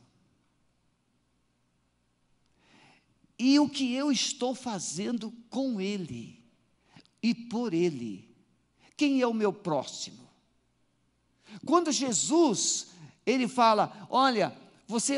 [3.37, 6.41] E o que eu estou fazendo com ele
[7.21, 8.33] e por ele.
[8.97, 10.31] Quem é o meu próximo?
[11.67, 12.93] Quando Jesus,
[13.27, 14.57] ele fala: Olha,
[14.87, 15.17] você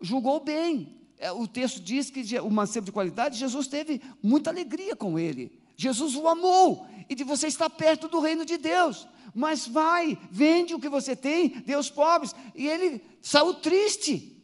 [0.00, 1.01] julgou bem.
[1.22, 5.56] É, o texto diz que o mancebo de qualidade, Jesus teve muita alegria com ele.
[5.76, 9.06] Jesus o amou e de você está perto do reino de Deus.
[9.32, 12.34] Mas vai, vende o que você tem, aos pobres.
[12.56, 14.36] E ele saiu triste.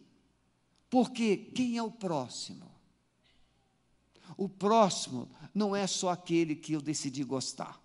[0.89, 2.71] Porque quem é o próximo?
[4.37, 7.83] O próximo não é só aquele que eu decidi gostar.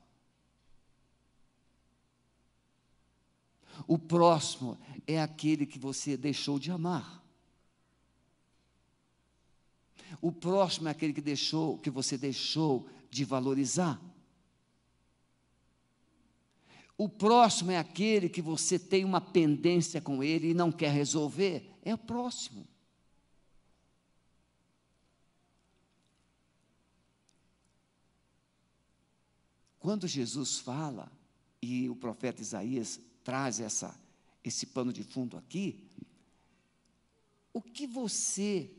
[3.88, 4.78] O próximo
[5.08, 7.23] é aquele que você deixou de amar.
[10.24, 14.02] O próximo é aquele que deixou, que você deixou de valorizar.
[16.98, 21.70] O próximo é aquele que você tem uma pendência com ele e não quer resolver.
[21.82, 22.66] É o próximo.
[29.78, 31.12] Quando Jesus fala,
[31.62, 33.94] e o profeta Isaías traz essa,
[34.42, 35.86] esse pano de fundo aqui,
[37.52, 38.72] o que você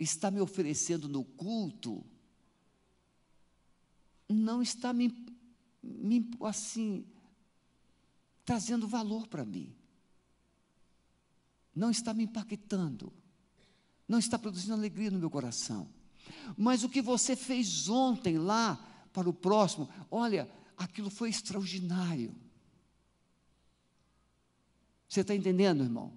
[0.00, 2.04] está me oferecendo no culto
[4.30, 5.12] não está me,
[5.82, 7.04] me assim
[8.44, 9.74] trazendo valor para mim.
[11.74, 13.12] Não está me impactando.
[14.08, 15.88] Não está produzindo alegria no meu coração.
[16.56, 18.76] Mas o que você fez ontem lá
[19.12, 22.34] para o próximo, olha, aquilo foi extraordinário.
[25.08, 26.12] Você está entendendo, irmão?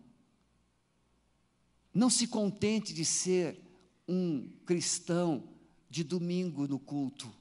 [1.93, 3.62] Não se contente de ser
[4.07, 5.47] um cristão
[5.89, 7.31] de domingo no culto.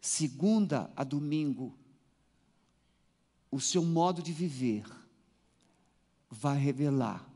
[0.00, 1.76] Segunda a domingo,
[3.50, 4.84] o seu modo de viver
[6.28, 7.26] vai revelar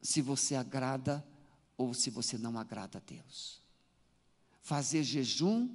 [0.00, 1.26] se você agrada
[1.76, 3.60] ou se você não agrada a Deus.
[4.62, 5.68] Fazer jejum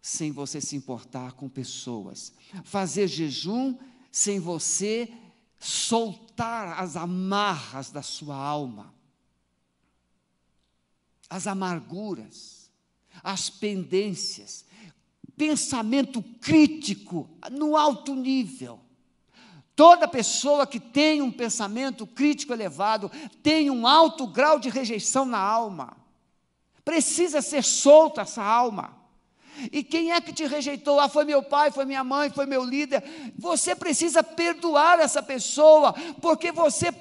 [0.00, 2.32] sem você se importar com pessoas.
[2.64, 3.78] Fazer jejum
[4.10, 5.12] sem você
[5.58, 8.92] soltar as amarras da sua alma,
[11.32, 12.70] as amarguras,
[13.24, 14.66] as pendências,
[15.34, 18.78] pensamento crítico no alto nível.
[19.74, 23.10] Toda pessoa que tem um pensamento crítico elevado
[23.42, 25.96] tem um alto grau de rejeição na alma.
[26.84, 28.94] Precisa ser solta essa alma.
[29.70, 30.98] E quem é que te rejeitou?
[30.98, 33.02] Ah, foi meu pai, foi minha mãe, foi meu líder.
[33.38, 36.92] Você precisa perdoar essa pessoa, porque você,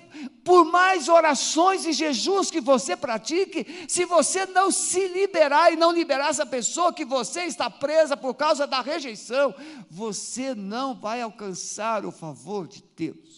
[0.44, 5.92] por mais orações e jejuns que você pratique, se você não se liberar e não
[5.92, 9.56] liberar essa pessoa que você está presa por causa da rejeição,
[9.90, 13.31] você não vai alcançar o favor de Deus.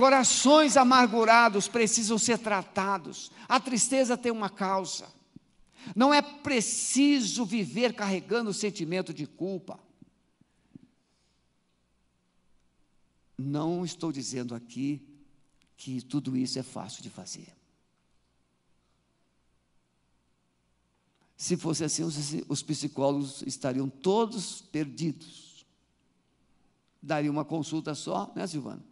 [0.00, 3.30] Corações amargurados precisam ser tratados.
[3.46, 5.06] A tristeza tem uma causa.
[5.94, 9.78] Não é preciso viver carregando o sentimento de culpa.
[13.36, 15.06] Não estou dizendo aqui
[15.76, 17.54] que tudo isso é fácil de fazer.
[21.36, 22.04] Se fosse assim,
[22.48, 25.66] os, psicólogos estariam todos perdidos.
[27.02, 28.89] Daria uma consulta só, né, Silvana?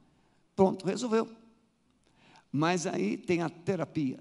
[0.59, 1.33] Pronto, resolveu.
[2.51, 4.19] Mas aí tem a terapia.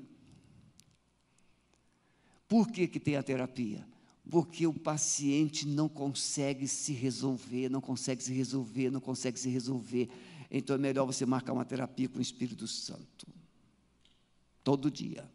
[2.48, 3.84] Por que, que tem a terapia?
[4.30, 10.12] Porque o paciente não consegue se resolver, não consegue se resolver, não consegue se resolver.
[10.52, 13.26] Então é melhor você marcar uma terapia com o Espírito Santo.
[14.64, 15.28] Todo dia.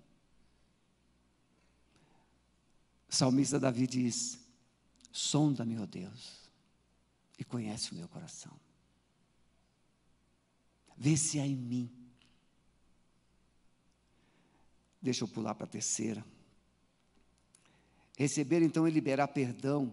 [3.10, 4.38] O salmista Davi diz:
[5.10, 6.48] Sonda-me, ó Deus,
[7.36, 8.52] e conhece o meu coração.
[11.02, 11.90] Vê se há em mim.
[15.02, 16.24] Deixa eu pular para a terceira.
[18.16, 19.92] Receber então e liberar perdão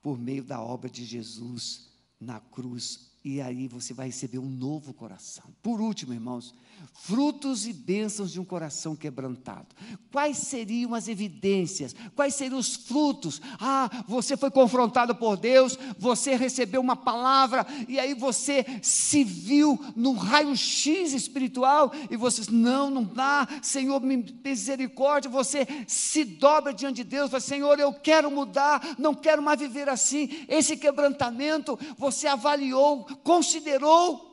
[0.00, 4.94] por meio da obra de Jesus na cruz e aí você vai receber um novo
[4.94, 5.44] coração.
[5.62, 6.54] Por último, irmãos,
[6.92, 9.68] frutos e bênçãos de um coração quebrantado.
[10.12, 11.94] Quais seriam as evidências?
[12.14, 13.40] Quais seriam os frutos?
[13.58, 19.78] Ah, você foi confrontado por Deus, você recebeu uma palavra e aí você se viu
[19.96, 25.30] num raio-x espiritual e você diz: Não, não dá, Senhor, misericórdia.
[25.30, 29.88] Você se dobra diante de Deus, fala: Senhor, eu quero mudar, não quero mais viver
[29.88, 30.44] assim.
[30.48, 34.28] Esse quebrantamento você avaliou considerou: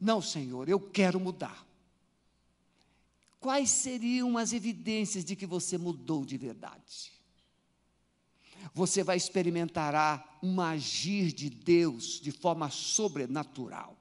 [0.00, 1.69] não, Senhor, eu quero mudar.
[3.40, 7.10] Quais seriam as evidências de que você mudou de verdade?
[8.74, 13.96] Você vai experimentar um agir de Deus de forma sobrenatural.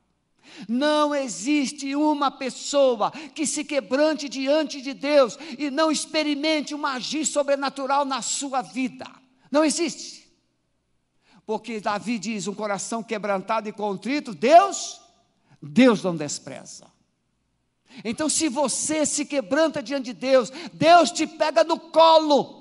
[0.67, 7.25] Não existe uma pessoa que se quebrante diante de Deus e não experimente um agir
[7.25, 9.05] sobrenatural na sua vida.
[9.49, 10.29] Não existe.
[11.45, 14.99] Porque Davi diz: um coração quebrantado e contrito, Deus,
[15.61, 16.98] Deus não despreza.
[18.03, 22.59] Então, se você se quebranta diante de Deus, Deus te pega no colo.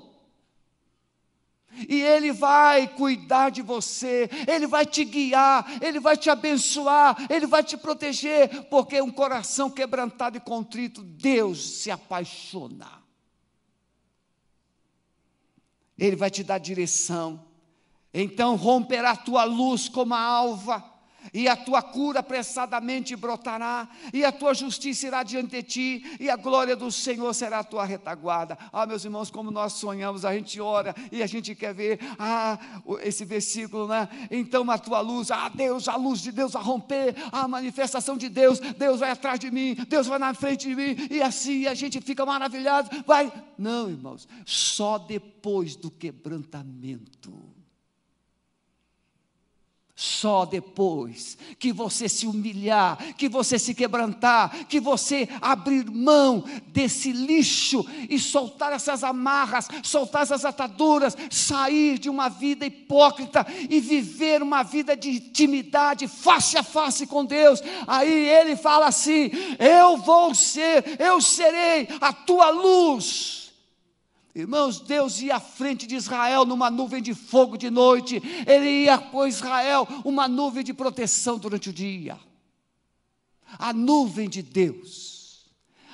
[1.87, 7.45] e Ele vai cuidar de você, Ele vai te guiar, Ele vai te abençoar, Ele
[7.45, 12.99] vai te proteger, porque um coração quebrantado e contrito, Deus se apaixona.
[15.97, 17.45] Ele vai te dar direção,
[18.13, 20.79] então romperá tua luz como a alva,
[21.33, 26.29] e a tua cura apressadamente brotará, e a tua justiça irá diante de ti, e
[26.29, 28.57] a glória do Senhor será a tua retaguarda.
[28.71, 32.57] Ah, meus irmãos, como nós sonhamos, a gente ora e a gente quer ver, ah,
[33.01, 34.07] esse versículo, né?
[34.31, 38.29] Então a tua luz, ah, Deus, a luz de Deus a romper, a manifestação de
[38.29, 41.73] Deus, Deus vai atrás de mim, Deus vai na frente de mim, e assim a
[41.73, 43.31] gente fica maravilhado, vai.
[43.57, 47.58] Não, irmãos, só depois do quebrantamento
[50.01, 57.11] só depois que você se humilhar, que você se quebrantar, que você abrir mão desse
[57.11, 64.41] lixo e soltar essas amarras, soltar essas ataduras, sair de uma vida hipócrita e viver
[64.41, 67.61] uma vida de intimidade face a face com Deus.
[67.85, 69.29] Aí ele fala assim:
[69.59, 73.38] Eu vou ser, eu serei a tua luz
[74.39, 78.97] Irmãos, Deus ia à frente de Israel numa nuvem de fogo de noite, Ele ia
[78.97, 82.17] por Israel uma nuvem de proteção durante o dia.
[83.57, 85.45] A nuvem de Deus.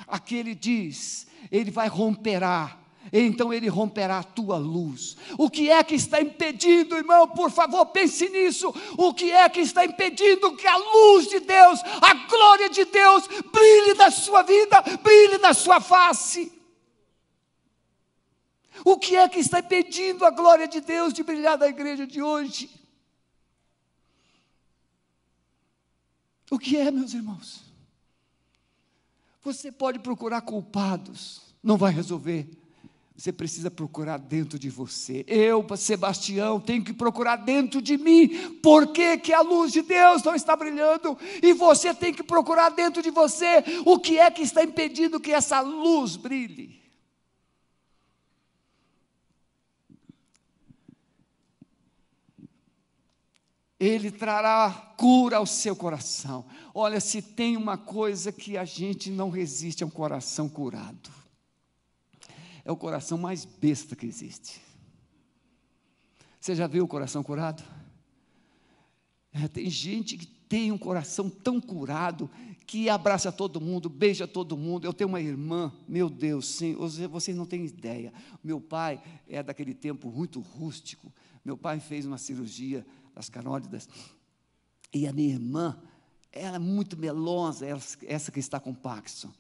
[0.08, 2.78] Aqui ele diz: Ele vai romperá,
[3.12, 5.18] então Ele romperá a tua luz.
[5.38, 7.28] O que é que está impedindo, irmão?
[7.28, 8.74] Por favor, pense nisso.
[8.98, 13.28] O que é que está impedindo que a luz de Deus, a glória de Deus,
[13.52, 16.55] brilhe na sua vida, brilhe na sua face?
[18.84, 22.22] O que é que está impedindo a glória de Deus de brilhar na igreja de
[22.22, 22.70] hoje?
[26.52, 27.64] O que é, meus irmãos?
[29.44, 32.50] Você pode procurar culpados, não vai resolver.
[33.18, 35.24] Você precisa procurar dentro de você.
[35.26, 38.58] Eu, Sebastião, tenho que procurar dentro de mim.
[38.62, 41.18] Por que, que a luz de Deus não está brilhando?
[41.42, 45.32] E você tem que procurar dentro de você o que é que está impedindo que
[45.32, 46.85] essa luz brilhe.
[53.80, 56.46] Ele trará cura ao seu coração.
[56.74, 61.10] Olha, se tem uma coisa que a gente não resiste é um coração curado.
[62.64, 64.62] É o coração mais besta que existe.
[66.40, 67.64] Você já viu o coração curado?
[69.34, 72.30] É, tem gente que tem um coração tão curado
[72.66, 74.86] que abraça todo mundo, beija todo mundo.
[74.86, 76.76] Eu tenho uma irmã, meu Deus, sim,
[77.10, 78.14] vocês não têm ideia.
[78.44, 81.14] Meu pai é daquele tempo muito rústico.
[81.44, 82.86] Meu pai fez uma cirurgia
[83.16, 83.88] das carótidas.
[84.94, 85.82] E a minha irmã,
[86.32, 87.66] ela é muito melosa,
[88.06, 89.32] essa que está com Paxson.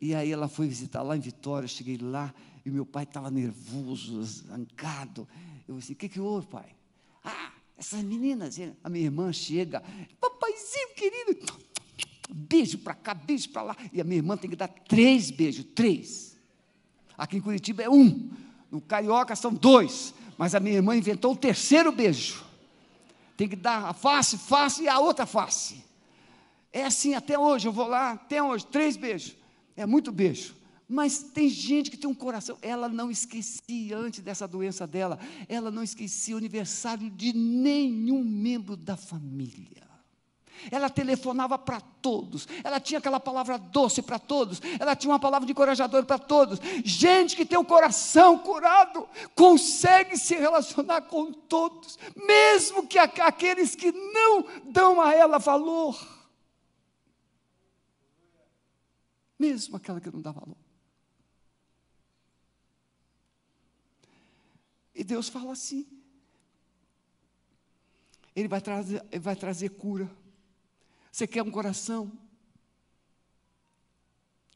[0.00, 2.32] E aí ela foi visitar lá em Vitória, eu cheguei lá,
[2.64, 5.26] e meu pai estava nervoso, zancado.
[5.66, 6.76] Eu disse, o que, que houve, pai?
[7.24, 9.82] Ah, essas meninas, a minha irmã chega,
[10.20, 11.46] papaizinho querido,
[12.30, 13.76] beijo para cá, beijo para lá.
[13.92, 16.36] E a minha irmã tem que dar três beijos, três.
[17.16, 18.30] Aqui em Curitiba é um,
[18.70, 22.44] no Carioca são dois, mas a minha irmã inventou o terceiro beijo.
[23.36, 25.84] Tem que dar a face, face e a outra face.
[26.72, 29.36] É assim até hoje, eu vou lá, até hoje, três beijos.
[29.76, 30.54] É muito beijo.
[30.88, 35.18] Mas tem gente que tem um coração, ela não esquecia antes dessa doença dela,
[35.48, 39.82] ela não esquecia o aniversário de nenhum membro da família.
[40.70, 45.46] Ela telefonava para todos, ela tinha aquela palavra doce para todos, ela tinha uma palavra
[45.46, 46.58] de encorajador para todos.
[46.84, 53.92] Gente que tem o coração curado, consegue se relacionar com todos, mesmo que aqueles que
[53.92, 55.96] não dão a ela valor.
[59.38, 60.56] Mesmo aquela que não dá valor.
[64.94, 65.86] E Deus fala assim:
[68.34, 70.10] Ele vai trazer, ele vai trazer cura
[71.14, 72.10] você quer um coração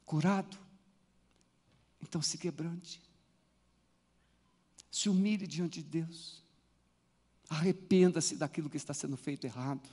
[0.05, 0.59] curado?
[2.03, 3.01] Então se quebrante.
[4.91, 6.43] Se humilhe diante de Deus.
[7.49, 9.89] Arrependa-se daquilo que está sendo feito errado.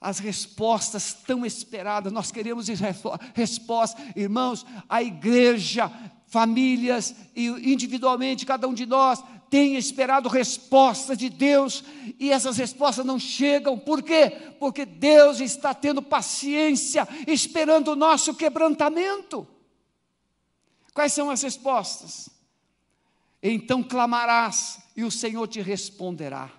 [0.00, 2.68] As respostas tão esperadas, nós queremos
[3.34, 5.90] respostas, irmãos, a igreja,
[6.28, 11.82] famílias e individualmente, cada um de nós tem esperado respostas de Deus
[12.18, 14.30] e essas respostas não chegam, por quê?
[14.60, 19.46] Porque Deus está tendo paciência, esperando o nosso quebrantamento.
[20.92, 22.28] Quais são as respostas?
[23.42, 26.57] Então clamarás e o Senhor te responderá.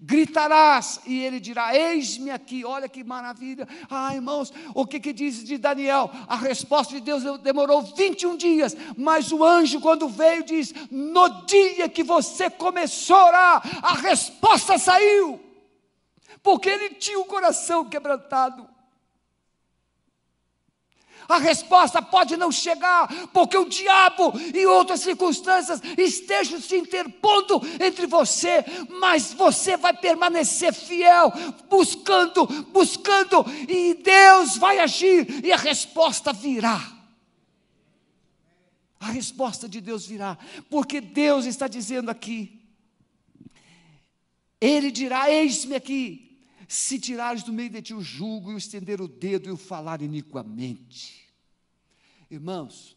[0.00, 2.64] Gritarás e ele dirá: Eis-me aqui.
[2.64, 3.66] Olha que maravilha.
[3.88, 6.10] Ah, irmãos, o que, que diz de Daniel?
[6.28, 11.88] A resposta de Deus demorou 21 dias, mas o anjo, quando veio, diz: No dia
[11.88, 15.40] que você começou a orar, a resposta saiu,
[16.42, 18.75] porque ele tinha o coração quebrantado.
[21.28, 28.06] A resposta pode não chegar, porque o diabo e outras circunstâncias estejam se interpondo entre
[28.06, 28.64] você,
[29.00, 31.32] mas você vai permanecer fiel,
[31.68, 36.92] buscando, buscando, e Deus vai agir e a resposta virá.
[39.00, 40.38] A resposta de Deus virá,
[40.70, 42.60] porque Deus está dizendo aqui,
[44.60, 46.25] Ele dirá: Eis-me aqui,
[46.68, 49.56] se tirares do meio de ti o jugo e o estender o dedo e o
[49.56, 51.26] falar iniquamente.
[52.30, 52.96] Irmãos,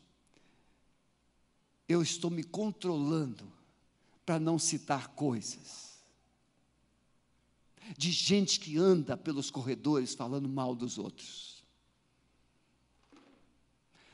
[1.87, 3.51] eu estou me controlando
[4.25, 5.89] para não citar coisas
[7.97, 11.63] de gente que anda pelos corredores falando mal dos outros.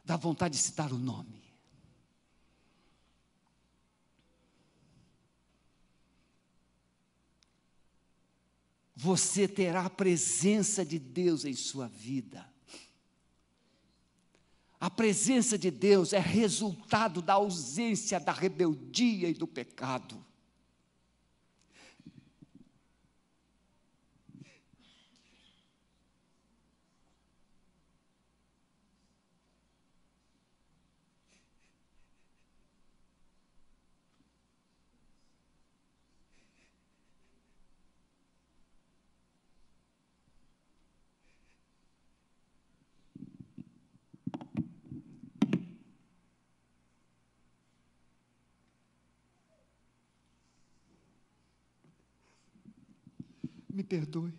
[0.04, 1.45] Dá vontade de citar o nome.
[8.96, 12.50] Você terá a presença de Deus em sua vida.
[14.80, 20.25] A presença de Deus é resultado da ausência da rebeldia e do pecado.
[53.76, 54.34] Me perdoe.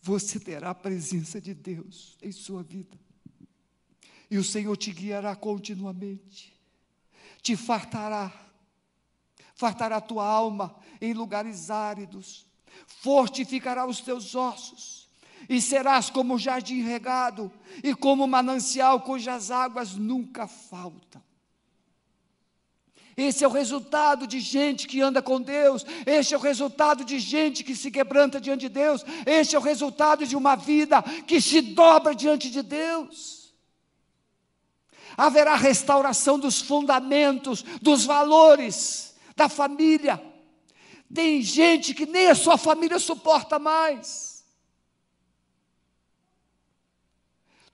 [0.00, 2.96] Você terá a presença de Deus em sua vida,
[4.30, 6.56] e o Senhor te guiará continuamente,
[7.42, 8.32] te fartará,
[9.54, 12.46] fartará a tua alma em lugares áridos,
[12.86, 15.09] fortificará os teus ossos,
[15.48, 17.50] e serás como jardim regado
[17.82, 21.22] e como manancial cujas águas nunca faltam.
[23.16, 27.18] Esse é o resultado de gente que anda com Deus, este é o resultado de
[27.18, 31.40] gente que se quebranta diante de Deus, este é o resultado de uma vida que
[31.40, 33.52] se dobra diante de Deus.
[35.16, 40.22] Haverá restauração dos fundamentos, dos valores da família.
[41.12, 44.29] Tem gente que nem a sua família suporta mais.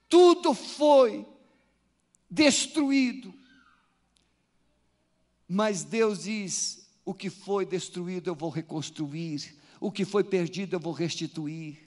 [0.09, 1.27] Tudo foi
[2.31, 3.33] destruído.
[5.49, 10.81] Mas Deus diz: o que foi destruído eu vou reconstruir, o que foi perdido eu
[10.81, 11.86] vou restituir.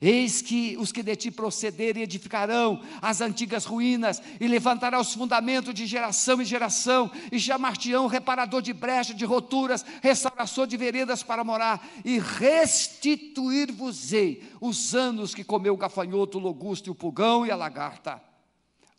[0.00, 5.74] Eis que os que de ti procederem edificarão as antigas ruínas, e levantará os fundamentos
[5.74, 11.42] de geração em geração, e chamar-te-ão reparador de brecha, de roturas, restaurador de veredas para
[11.42, 17.56] morar, e restituir-vos-ei os anos que comeu o gafanhoto, o logusto, o pulgão e a
[17.56, 18.22] lagarta.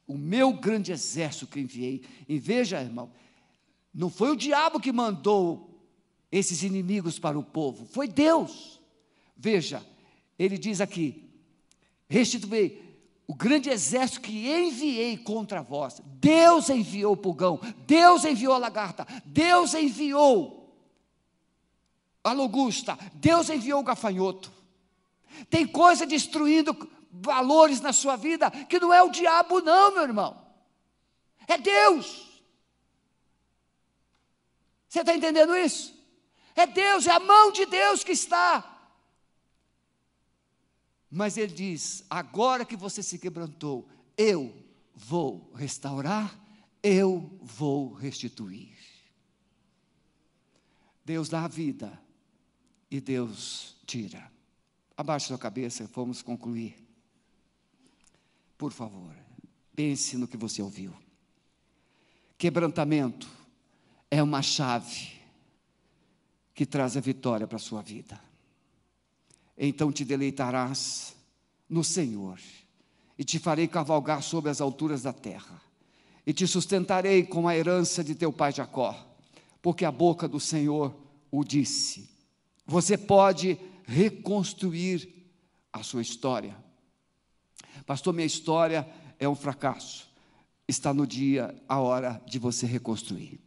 [0.05, 2.01] O meu grande exército que enviei.
[2.27, 3.11] E veja, irmão,
[3.93, 5.69] não foi o diabo que mandou
[6.31, 8.79] esses inimigos para o povo, foi Deus.
[9.35, 9.83] Veja,
[10.39, 11.29] ele diz aqui:
[12.07, 12.81] restituí
[13.27, 16.01] o grande exército que enviei contra vós.
[16.05, 20.73] Deus enviou o pulgão, Deus enviou a lagarta, Deus enviou
[22.23, 24.51] a logusta, Deus enviou o gafanhoto.
[25.49, 26.75] Tem coisa destruindo
[27.11, 30.45] valores na sua vida que não é o diabo, não, meu irmão.
[31.47, 32.41] É Deus.
[34.87, 35.93] Você está entendendo isso?
[36.55, 38.78] É Deus, é a mão de Deus que está
[41.09, 43.87] mas ele diz: agora que você se quebrantou,
[44.17, 44.53] eu
[44.93, 46.37] vou restaurar,
[46.83, 48.77] eu vou restituir.
[51.03, 51.99] Deus dá a vida
[52.91, 54.31] e Deus tira.
[54.95, 56.75] Abaixe sua cabeça, vamos concluir.
[58.57, 59.15] Por favor,
[59.75, 60.93] pense no que você ouviu.
[62.37, 63.27] Quebrantamento
[64.11, 65.19] é uma chave
[66.53, 68.28] que traz a vitória para a sua vida
[69.67, 71.13] então te deleitarás
[71.69, 72.39] no Senhor,
[73.17, 75.61] e te farei cavalgar sobre as alturas da terra,
[76.25, 78.95] e te sustentarei com a herança de teu pai Jacó,
[79.61, 80.95] porque a boca do Senhor
[81.29, 82.09] o disse.
[82.65, 85.31] Você pode reconstruir
[85.73, 86.55] a sua história.
[87.85, 88.87] Pastor, minha história
[89.19, 90.07] é um fracasso.
[90.67, 93.39] Está no dia, a hora de você reconstruir.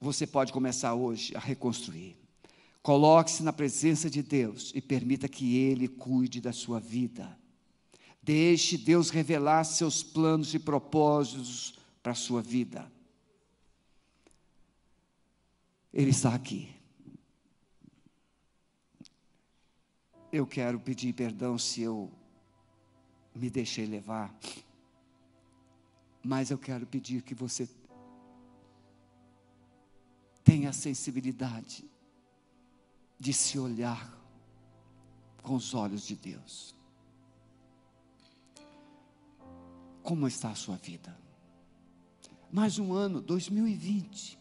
[0.00, 2.16] Você pode começar hoje a reconstruir.
[2.82, 7.38] Coloque-se na presença de Deus e permita que Ele cuide da sua vida.
[8.22, 12.90] Deixe Deus revelar seus planos e propósitos para a sua vida.
[15.92, 16.74] Ele está aqui.
[20.32, 22.10] Eu quero pedir perdão se eu
[23.34, 24.34] me deixei levar,
[26.22, 27.68] mas eu quero pedir que você
[30.50, 31.88] tenha a sensibilidade
[33.20, 34.12] de se olhar
[35.44, 36.74] com os olhos de Deus.
[40.02, 41.16] Como está a sua vida?
[42.50, 44.40] Mais um ano, 2020.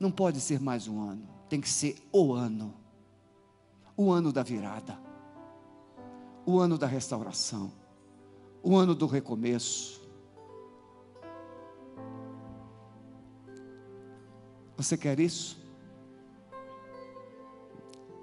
[0.00, 2.74] Não pode ser mais um ano, tem que ser o ano.
[3.94, 4.98] O ano da virada.
[6.46, 7.70] O ano da restauração.
[8.62, 10.05] O ano do recomeço.
[14.76, 15.58] Você quer isso?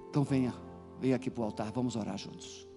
[0.10, 0.54] Então venha,
[1.00, 2.68] venha aqui para o altar, vamos orar juntos.